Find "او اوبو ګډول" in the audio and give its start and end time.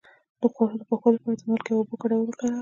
1.73-2.27